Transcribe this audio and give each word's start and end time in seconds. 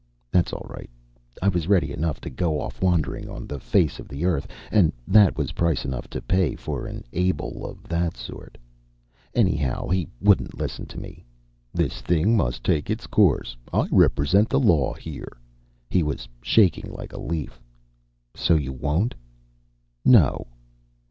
That's 0.31 0.51
all 0.51 0.65
right. 0.67 0.89
I 1.43 1.47
was 1.47 1.67
ready 1.67 1.91
enough 1.91 2.19
to 2.21 2.31
go 2.31 2.59
off 2.59 2.81
wandering 2.81 3.29
on 3.29 3.45
the 3.45 3.59
face 3.59 3.99
of 3.99 4.07
the 4.07 4.25
earth 4.25 4.47
and 4.71 4.91
that 5.07 5.37
was 5.37 5.51
price 5.51 5.85
enough 5.85 6.07
to 6.09 6.23
pay 6.23 6.55
for 6.55 6.87
an 6.87 7.03
Abel 7.13 7.63
of 7.69 7.83
that 7.83 8.17
sort. 8.17 8.57
Anyhow, 9.35 9.89
he 9.89 10.07
wouldn't 10.19 10.57
listen 10.57 10.87
to 10.87 10.99
me. 10.99 11.23
'This 11.71 12.01
thing 12.01 12.35
must 12.35 12.63
take 12.63 12.89
its 12.89 13.05
course. 13.05 13.55
I 13.71 13.87
represent 13.91 14.49
the 14.49 14.59
law 14.59 14.93
here.' 14.93 15.37
He 15.87 16.01
was 16.01 16.27
shaking 16.41 16.91
like 16.91 17.13
a 17.13 17.21
leaf. 17.21 17.61
'So 18.35 18.55
you 18.55 18.73
won't?' 18.73 19.13
'No! 20.03 20.47